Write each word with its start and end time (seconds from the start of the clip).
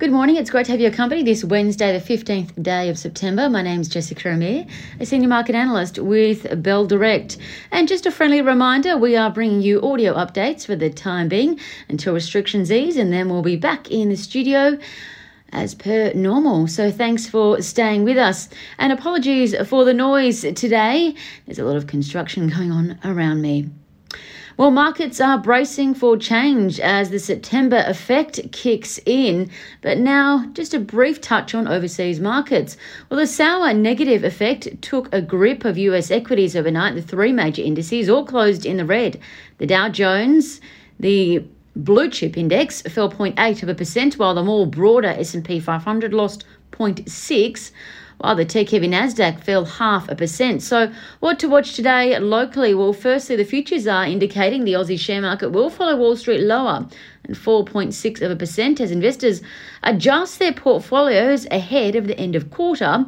Good 0.00 0.12
morning. 0.12 0.36
It's 0.36 0.48
great 0.48 0.64
to 0.64 0.72
have 0.72 0.80
your 0.80 0.92
company 0.92 1.22
this 1.22 1.44
Wednesday, 1.44 1.92
the 1.92 2.02
15th 2.02 2.62
day 2.62 2.88
of 2.88 2.98
September. 2.98 3.50
My 3.50 3.60
name's 3.60 3.86
Jessica 3.86 4.30
Amir, 4.30 4.64
a 4.98 5.04
senior 5.04 5.28
market 5.28 5.54
analyst 5.54 5.98
with 5.98 6.62
Bell 6.62 6.86
Direct. 6.86 7.36
And 7.70 7.86
just 7.86 8.06
a 8.06 8.10
friendly 8.10 8.40
reminder 8.40 8.96
we 8.96 9.14
are 9.14 9.28
bringing 9.28 9.60
you 9.60 9.82
audio 9.82 10.14
updates 10.14 10.64
for 10.64 10.74
the 10.74 10.88
time 10.88 11.28
being 11.28 11.60
until 11.90 12.14
restrictions 12.14 12.72
ease, 12.72 12.96
and 12.96 13.12
then 13.12 13.28
we'll 13.28 13.42
be 13.42 13.56
back 13.56 13.90
in 13.90 14.08
the 14.08 14.16
studio 14.16 14.78
as 15.52 15.74
per 15.74 16.14
normal. 16.14 16.66
So 16.66 16.90
thanks 16.90 17.28
for 17.28 17.60
staying 17.60 18.04
with 18.04 18.16
us. 18.16 18.48
And 18.78 18.94
apologies 18.94 19.54
for 19.68 19.84
the 19.84 19.92
noise 19.92 20.40
today. 20.40 21.14
There's 21.44 21.58
a 21.58 21.64
lot 21.66 21.76
of 21.76 21.86
construction 21.86 22.48
going 22.48 22.72
on 22.72 22.98
around 23.04 23.42
me. 23.42 23.68
Well, 24.60 24.70
markets 24.70 25.22
are 25.22 25.38
bracing 25.38 25.94
for 25.94 26.18
change 26.18 26.80
as 26.80 27.08
the 27.08 27.18
September 27.18 27.82
effect 27.86 28.52
kicks 28.52 29.00
in. 29.06 29.48
But 29.80 29.96
now, 29.96 30.50
just 30.52 30.74
a 30.74 30.78
brief 30.78 31.18
touch 31.22 31.54
on 31.54 31.66
overseas 31.66 32.20
markets. 32.20 32.76
Well, 33.08 33.18
the 33.18 33.26
sour 33.26 33.72
negative 33.72 34.22
effect 34.22 34.82
took 34.82 35.08
a 35.14 35.22
grip 35.22 35.64
of 35.64 35.78
US 35.78 36.10
equities 36.10 36.54
overnight. 36.54 36.94
The 36.94 37.00
three 37.00 37.32
major 37.32 37.62
indices 37.62 38.10
all 38.10 38.26
closed 38.26 38.66
in 38.66 38.76
the 38.76 38.84
red. 38.84 39.18
The 39.56 39.66
Dow 39.66 39.88
Jones, 39.88 40.60
the 40.98 41.42
blue 41.74 42.10
chip 42.10 42.36
index 42.36 42.82
fell 42.82 43.10
0.8 43.10 43.62
of 43.62 43.70
a 43.70 43.74
percent, 43.74 44.18
while 44.18 44.34
the 44.34 44.42
more 44.42 44.66
broader 44.66 45.08
S&P 45.08 45.58
500 45.58 46.12
lost 46.12 46.44
0.6 46.72 47.70
while 48.20 48.36
the 48.36 48.44
tech 48.44 48.68
heavy 48.68 48.86
Nasdaq 48.86 49.40
fell 49.40 49.64
half 49.64 50.08
a 50.10 50.14
percent. 50.14 50.62
So, 50.62 50.92
what 51.20 51.38
to 51.38 51.48
watch 51.48 51.72
today 51.72 52.18
locally? 52.18 52.74
Well, 52.74 52.92
firstly, 52.92 53.34
the 53.36 53.44
futures 53.44 53.86
are 53.86 54.04
indicating 54.04 54.64
the 54.64 54.74
Aussie 54.74 54.98
share 54.98 55.22
market 55.22 55.50
will 55.50 55.70
follow 55.70 55.96
Wall 55.96 56.16
Street 56.16 56.42
lower 56.42 56.86
and 57.24 57.34
4.6 57.34 58.20
of 58.20 58.30
a 58.30 58.36
percent 58.36 58.78
as 58.78 58.90
investors 58.90 59.40
adjust 59.82 60.38
their 60.38 60.52
portfolios 60.52 61.46
ahead 61.50 61.96
of 61.96 62.06
the 62.06 62.18
end 62.18 62.36
of 62.36 62.50
quarter, 62.50 63.06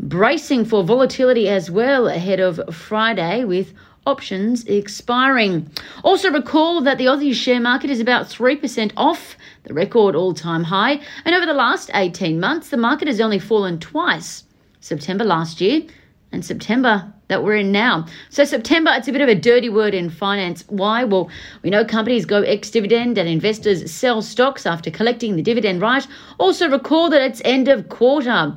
bracing 0.00 0.64
for 0.64 0.82
volatility 0.82 1.48
as 1.48 1.70
well 1.70 2.08
ahead 2.08 2.40
of 2.40 2.60
Friday 2.74 3.44
with 3.44 3.74
options 4.08 4.64
expiring. 4.64 5.70
Also, 6.02 6.30
recall 6.30 6.80
that 6.80 6.96
the 6.96 7.04
Aussie 7.04 7.34
share 7.34 7.60
market 7.60 7.90
is 7.90 8.00
about 8.00 8.26
3% 8.26 8.92
off 8.96 9.36
the 9.64 9.74
record 9.74 10.16
all 10.16 10.32
time 10.32 10.64
high, 10.64 10.98
and 11.26 11.34
over 11.34 11.44
the 11.44 11.52
last 11.52 11.90
18 11.92 12.40
months, 12.40 12.70
the 12.70 12.78
market 12.78 13.06
has 13.06 13.20
only 13.20 13.38
fallen 13.38 13.78
twice 13.78 14.44
September 14.80 15.24
last 15.24 15.60
year 15.60 15.82
and 16.32 16.42
September 16.42 17.12
that 17.28 17.44
we're 17.44 17.56
in 17.56 17.70
now. 17.70 18.06
So, 18.30 18.44
September, 18.44 18.90
it's 18.94 19.08
a 19.08 19.12
bit 19.12 19.20
of 19.20 19.28
a 19.28 19.34
dirty 19.34 19.68
word 19.68 19.92
in 19.92 20.08
finance. 20.08 20.64
Why? 20.68 21.04
Well, 21.04 21.28
we 21.62 21.68
know 21.68 21.84
companies 21.84 22.24
go 22.24 22.40
ex 22.42 22.70
dividend 22.70 23.18
and 23.18 23.28
investors 23.28 23.92
sell 23.92 24.22
stocks 24.22 24.64
after 24.64 24.90
collecting 24.90 25.36
the 25.36 25.42
dividend 25.42 25.82
right. 25.82 26.06
Also, 26.38 26.68
recall 26.70 27.10
that 27.10 27.20
it's 27.20 27.42
end 27.44 27.68
of 27.68 27.90
quarter. 27.90 28.56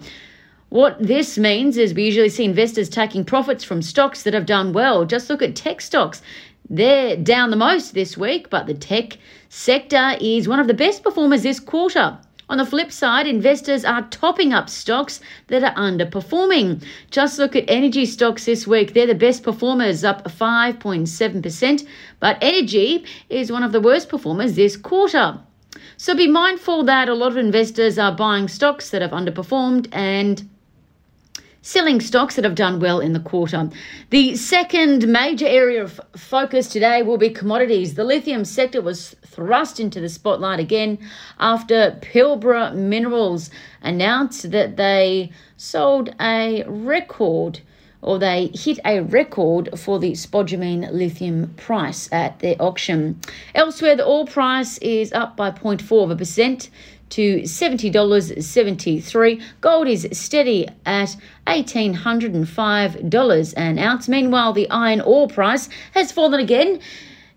What 0.71 1.05
this 1.05 1.37
means 1.37 1.75
is 1.75 1.93
we 1.93 2.05
usually 2.05 2.29
see 2.29 2.45
investors 2.45 2.87
taking 2.87 3.25
profits 3.25 3.61
from 3.61 3.81
stocks 3.81 4.23
that 4.23 4.33
have 4.33 4.45
done 4.45 4.71
well. 4.71 5.03
Just 5.03 5.29
look 5.29 5.41
at 5.41 5.53
tech 5.53 5.81
stocks. 5.81 6.21
They're 6.69 7.17
down 7.17 7.49
the 7.49 7.57
most 7.57 7.93
this 7.93 8.17
week, 8.17 8.49
but 8.49 8.67
the 8.67 8.73
tech 8.73 9.17
sector 9.49 10.15
is 10.21 10.47
one 10.47 10.61
of 10.61 10.67
the 10.67 10.73
best 10.73 11.03
performers 11.03 11.43
this 11.43 11.59
quarter. 11.59 12.17
On 12.47 12.57
the 12.57 12.65
flip 12.65 12.89
side, 12.93 13.27
investors 13.27 13.83
are 13.83 14.07
topping 14.11 14.53
up 14.53 14.69
stocks 14.69 15.19
that 15.47 15.61
are 15.61 15.75
underperforming. 15.75 16.81
Just 17.09 17.37
look 17.37 17.53
at 17.57 17.65
energy 17.67 18.05
stocks 18.05 18.45
this 18.45 18.65
week. 18.65 18.93
They're 18.93 19.05
the 19.05 19.13
best 19.13 19.43
performers, 19.43 20.05
up 20.05 20.23
5.7%, 20.23 21.85
but 22.21 22.37
energy 22.41 23.03
is 23.29 23.51
one 23.51 23.63
of 23.63 23.73
the 23.73 23.81
worst 23.81 24.07
performers 24.07 24.55
this 24.55 24.77
quarter. 24.77 25.37
So 25.97 26.15
be 26.15 26.29
mindful 26.29 26.83
that 26.85 27.09
a 27.09 27.13
lot 27.13 27.33
of 27.33 27.37
investors 27.37 27.99
are 27.99 28.15
buying 28.15 28.47
stocks 28.47 28.89
that 28.91 29.01
have 29.01 29.11
underperformed 29.11 29.89
and 29.91 30.47
selling 31.61 32.01
stocks 32.01 32.35
that 32.35 32.43
have 32.43 32.55
done 32.55 32.79
well 32.79 32.99
in 32.99 33.13
the 33.13 33.19
quarter. 33.19 33.69
The 34.09 34.35
second 34.35 35.07
major 35.07 35.45
area 35.45 35.83
of 35.83 36.01
focus 36.15 36.67
today 36.67 37.03
will 37.03 37.17
be 37.17 37.29
commodities. 37.29 37.93
The 37.93 38.03
lithium 38.03 38.45
sector 38.45 38.81
was 38.81 39.15
thrust 39.25 39.79
into 39.79 40.01
the 40.01 40.09
spotlight 40.09 40.59
again 40.59 40.97
after 41.39 41.97
Pilbara 42.01 42.75
Minerals 42.75 43.49
announced 43.81 44.51
that 44.51 44.75
they 44.77 45.31
sold 45.55 46.13
a 46.19 46.63
record 46.67 47.61
or 48.01 48.17
they 48.17 48.49
hit 48.53 48.79
a 48.83 49.01
record 49.01 49.69
for 49.77 49.99
the 49.99 50.13
spodumene 50.13 50.91
lithium 50.91 51.53
price 51.55 52.09
at 52.11 52.39
their 52.39 52.55
auction. 52.59 53.19
Elsewhere, 53.53 53.95
the 53.95 54.05
oil 54.05 54.25
price 54.25 54.79
is 54.79 55.13
up 55.13 55.37
by 55.37 55.51
0.4 55.51 56.03
of 56.03 56.11
a 56.11 56.15
percent 56.15 56.69
to 57.11 57.41
$70.73. 57.41 59.41
Gold 59.61 59.87
is 59.87 60.07
steady 60.11 60.67
at 60.85 61.15
$1,805 61.47 63.53
an 63.57 63.79
ounce. 63.79 64.09
Meanwhile, 64.09 64.53
the 64.53 64.69
iron 64.69 65.01
ore 65.01 65.27
price 65.27 65.69
has 65.93 66.11
fallen 66.11 66.39
again. 66.39 66.79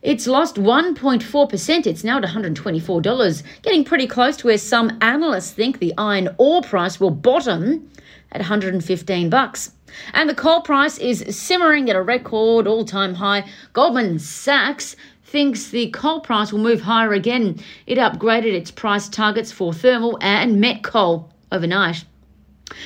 It's 0.04 0.26
lost 0.26 0.56
1.4%. 0.56 1.86
It's 1.86 2.04
now 2.04 2.18
at 2.18 2.24
$124, 2.24 3.42
getting 3.62 3.84
pretty 3.84 4.06
close 4.06 4.36
to 4.36 4.48
where 4.48 4.58
some 4.58 4.98
analysts 5.00 5.52
think 5.52 5.78
the 5.78 5.94
iron 5.96 6.28
ore 6.36 6.60
price 6.60 7.00
will 7.00 7.10
bottom 7.10 7.90
at 8.30 8.42
115 8.42 9.30
bucks. 9.30 9.72
And 10.12 10.28
the 10.28 10.34
coal 10.34 10.60
price 10.60 10.98
is 10.98 11.24
simmering 11.34 11.88
at 11.88 11.96
a 11.96 12.02
record 12.02 12.66
all-time 12.66 13.14
high. 13.14 13.48
Goldman 13.72 14.18
Sachs 14.18 14.94
thinks 15.24 15.68
the 15.68 15.88
coal 15.92 16.20
price 16.20 16.52
will 16.52 16.60
move 16.60 16.82
higher 16.82 17.14
again. 17.14 17.58
It 17.86 17.96
upgraded 17.96 18.52
its 18.52 18.70
price 18.70 19.08
targets 19.08 19.52
for 19.52 19.72
thermal 19.72 20.18
and 20.20 20.60
met 20.60 20.82
coal 20.82 21.32
overnight. 21.50 22.04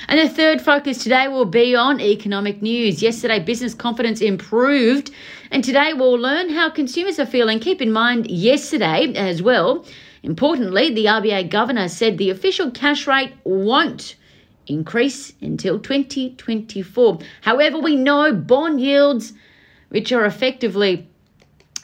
And 0.09 0.19
the 0.19 0.29
third 0.29 0.61
focus 0.61 1.03
today 1.03 1.29
will 1.29 1.45
be 1.45 1.75
on 1.75 2.01
economic 2.01 2.61
news. 2.63 3.03
Yesterday, 3.03 3.39
business 3.39 3.75
confidence 3.75 4.21
improved, 4.21 5.11
and 5.51 5.63
today 5.63 5.93
we'll 5.93 6.19
learn 6.19 6.51
how 6.51 6.71
consumers 6.71 7.19
are 7.19 7.27
feeling. 7.27 7.61
Keep 7.61 7.81
in 7.81 7.93
mind, 7.93 8.31
yesterday 8.31 9.13
as 9.15 9.43
well, 9.43 9.85
importantly, 10.23 10.93
the 10.93 11.05
RBA 11.05 11.51
governor 11.51 11.89
said 11.89 12.19
the 12.19 12.31
official 12.31 12.71
cash 12.71 13.07
rate 13.07 13.33
won't 13.45 14.17
increase 14.67 15.33
until 15.41 15.79
2024. 15.79 17.19
However, 17.43 17.79
we 17.79 17.97
know 17.97 18.33
bond 18.33 18.81
yields, 18.81 19.33
which 19.91 20.13
are 20.13 20.25
effectively 20.25 21.09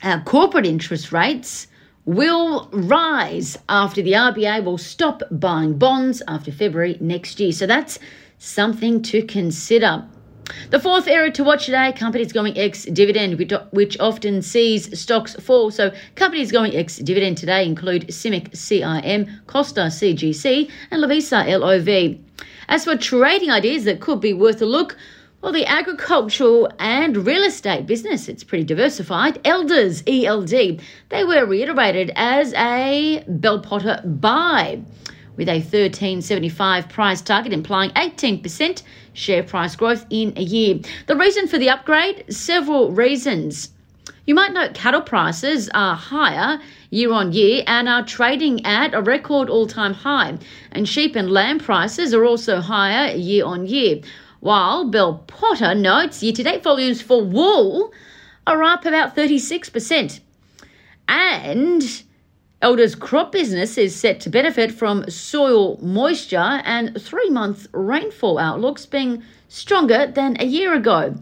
uh, 0.02 0.20
corporate 0.24 0.66
interest 0.66 1.12
rates 1.12 1.68
will 2.04 2.68
rise 2.72 3.56
after 3.68 4.02
the 4.02 4.12
RBA 4.12 4.64
will 4.64 4.78
stop 4.78 5.22
buying 5.30 5.78
bonds 5.78 6.22
after 6.28 6.52
February 6.52 6.98
next 7.00 7.40
year. 7.40 7.52
So 7.52 7.66
that's 7.66 7.98
something 8.38 9.02
to 9.02 9.22
consider. 9.22 10.04
The 10.68 10.78
fourth 10.78 11.08
area 11.08 11.32
to 11.32 11.44
watch 11.44 11.64
today 11.64 11.92
companies 11.92 12.30
going 12.32 12.58
ex 12.58 12.84
dividend, 12.84 13.38
which 13.70 13.98
often 13.98 14.42
sees 14.42 14.98
stocks 14.98 15.34
fall. 15.36 15.70
So, 15.70 15.90
companies 16.16 16.52
going 16.52 16.76
ex 16.76 16.98
dividend 16.98 17.38
today 17.38 17.64
include 17.64 18.08
CIMIC 18.08 18.50
CIM, 18.50 19.46
Costa 19.46 19.82
CGC, 19.82 20.70
and 20.90 21.02
Lovisa 21.02 21.46
LOV. 21.46 22.18
As 22.68 22.84
for 22.84 22.96
trading 22.96 23.50
ideas 23.50 23.84
that 23.84 24.00
could 24.00 24.20
be 24.20 24.34
worth 24.34 24.60
a 24.60 24.66
look, 24.66 24.98
well, 25.44 25.52
the 25.52 25.66
agricultural 25.66 26.70
and 26.78 27.18
real 27.26 27.42
estate 27.42 27.86
business, 27.86 28.30
it's 28.30 28.42
pretty 28.42 28.64
diversified. 28.64 29.38
Elders, 29.44 30.02
ELD, 30.06 30.80
they 31.10 31.22
were 31.22 31.44
reiterated 31.44 32.10
as 32.16 32.54
a 32.54 33.22
Bell 33.28 33.60
Potter 33.60 34.00
buy 34.06 34.80
with 35.36 35.50
a 35.50 35.58
1375 35.58 36.88
price 36.88 37.20
target 37.20 37.52
implying 37.52 37.90
18% 37.90 38.82
share 39.12 39.42
price 39.42 39.76
growth 39.76 40.06
in 40.08 40.32
a 40.36 40.42
year. 40.42 40.80
The 41.08 41.16
reason 41.16 41.46
for 41.46 41.58
the 41.58 41.68
upgrade, 41.68 42.24
several 42.32 42.92
reasons. 42.92 43.68
You 44.24 44.34
might 44.34 44.54
note 44.54 44.72
cattle 44.72 45.02
prices 45.02 45.68
are 45.74 45.94
higher 45.94 46.58
year 46.88 47.12
on 47.12 47.32
year 47.32 47.64
and 47.66 47.86
are 47.86 48.02
trading 48.02 48.64
at 48.64 48.94
a 48.94 49.02
record 49.02 49.50
all 49.50 49.66
time 49.66 49.92
high, 49.92 50.38
and 50.72 50.88
sheep 50.88 51.14
and 51.14 51.30
lamb 51.30 51.58
prices 51.58 52.14
are 52.14 52.24
also 52.24 52.62
higher 52.62 53.14
year 53.14 53.44
on 53.44 53.66
year 53.66 54.00
while 54.44 54.84
Bell 54.84 55.24
Potter 55.26 55.74
notes 55.74 56.22
year 56.22 56.34
to 56.34 56.42
date 56.42 56.62
volumes 56.62 57.00
for 57.00 57.24
wool 57.24 57.90
are 58.46 58.62
up 58.62 58.84
about 58.84 59.16
36%. 59.16 60.20
And 61.08 62.02
Elders 62.60 62.94
crop 62.94 63.32
business 63.32 63.78
is 63.78 63.96
set 63.96 64.20
to 64.20 64.28
benefit 64.28 64.70
from 64.70 65.08
soil 65.08 65.78
moisture 65.80 66.60
and 66.66 67.00
three 67.00 67.30
month 67.30 67.68
rainfall 67.72 68.38
outlooks 68.38 68.84
being 68.84 69.22
stronger 69.48 70.08
than 70.08 70.36
a 70.38 70.44
year 70.44 70.74
ago. 70.74 71.14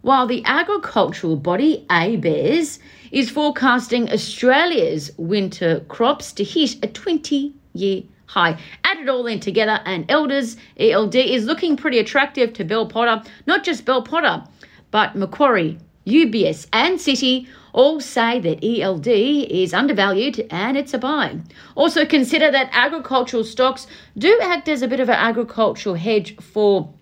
While 0.00 0.26
the 0.26 0.42
agricultural 0.46 1.36
body 1.36 1.84
ABARES 1.90 2.78
is 3.10 3.28
forecasting 3.28 4.10
Australia's 4.10 5.10
winter 5.18 5.80
crops 5.88 6.32
to 6.32 6.42
hit 6.42 6.82
a 6.82 6.86
20 6.86 7.52
year 7.74 8.02
high. 8.32 8.58
It 9.02 9.08
all 9.08 9.26
in 9.26 9.40
together, 9.40 9.80
and 9.84 10.08
Elders 10.08 10.56
ELD 10.78 11.16
is 11.16 11.44
looking 11.44 11.76
pretty 11.76 11.98
attractive 11.98 12.52
to 12.52 12.62
Bell 12.62 12.86
Potter. 12.86 13.28
Not 13.48 13.64
just 13.64 13.84
Bell 13.84 14.00
Potter, 14.00 14.44
but 14.92 15.16
Macquarie, 15.16 15.78
UBS, 16.06 16.68
and 16.72 17.00
Citi 17.00 17.48
all 17.72 17.98
say 17.98 18.38
that 18.38 18.62
ELD 18.64 19.08
is 19.08 19.74
undervalued 19.74 20.46
and 20.50 20.76
it's 20.76 20.94
a 20.94 20.98
buy. 20.98 21.36
Also, 21.74 22.06
consider 22.06 22.48
that 22.52 22.70
agricultural 22.70 23.42
stocks 23.42 23.88
do 24.16 24.38
act 24.40 24.68
as 24.68 24.82
a 24.82 24.88
bit 24.88 25.00
of 25.00 25.08
an 25.08 25.16
agricultural 25.16 25.96
hedge 25.96 26.36
for 26.36 26.94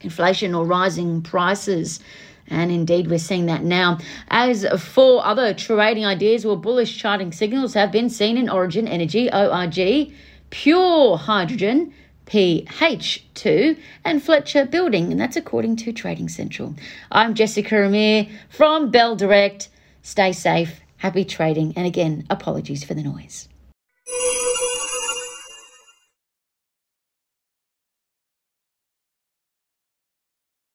inflation 0.00 0.56
or 0.56 0.64
rising 0.64 1.22
prices. 1.22 2.00
And 2.48 2.72
indeed, 2.72 3.08
we're 3.08 3.18
seeing 3.20 3.46
that 3.46 3.62
now. 3.62 3.98
As 4.26 4.66
for 4.76 5.24
other 5.24 5.54
trading 5.54 6.04
ideas, 6.04 6.44
well, 6.44 6.56
bullish 6.56 6.98
charting 6.98 7.30
signals 7.30 7.74
have 7.74 7.92
been 7.92 8.10
seen 8.10 8.36
in 8.36 8.48
Origin 8.48 8.88
Energy, 8.88 9.30
ORG, 9.32 10.12
Pure 10.54 11.16
Hydrogen, 11.18 11.92
PH2, 12.26 13.76
and 14.04 14.22
Fletcher 14.22 14.64
Building, 14.64 15.10
and 15.10 15.20
that's 15.20 15.34
according 15.34 15.74
to 15.74 15.92
Trading 15.92 16.28
Central. 16.28 16.76
I'm 17.10 17.34
Jessica 17.34 17.84
Amir 17.84 18.28
from 18.50 18.92
Bell 18.92 19.16
Direct. 19.16 19.68
Stay 20.02 20.32
safe, 20.32 20.80
happy 20.98 21.24
trading, 21.24 21.72
and 21.76 21.88
again, 21.88 22.24
apologies 22.30 22.84
for 22.84 22.94
the 22.94 23.02
noise. 23.02 23.48